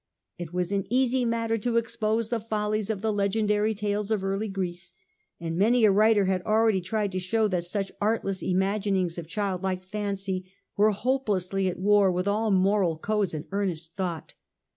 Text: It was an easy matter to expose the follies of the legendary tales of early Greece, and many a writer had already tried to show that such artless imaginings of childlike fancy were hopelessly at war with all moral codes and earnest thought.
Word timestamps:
It 0.39 0.51
was 0.51 0.71
an 0.71 0.87
easy 0.89 1.25
matter 1.25 1.59
to 1.59 1.77
expose 1.77 2.29
the 2.29 2.39
follies 2.39 2.89
of 2.89 3.01
the 3.03 3.13
legendary 3.13 3.75
tales 3.75 4.09
of 4.09 4.23
early 4.23 4.47
Greece, 4.47 4.93
and 5.39 5.55
many 5.55 5.85
a 5.85 5.91
writer 5.91 6.25
had 6.25 6.41
already 6.41 6.81
tried 6.81 7.11
to 7.11 7.19
show 7.19 7.47
that 7.49 7.65
such 7.65 7.91
artless 8.01 8.41
imaginings 8.41 9.19
of 9.19 9.27
childlike 9.27 9.83
fancy 9.83 10.51
were 10.75 10.89
hopelessly 10.89 11.67
at 11.67 11.77
war 11.77 12.11
with 12.11 12.27
all 12.27 12.49
moral 12.49 12.97
codes 12.97 13.35
and 13.35 13.45
earnest 13.51 13.95
thought. 13.95 14.33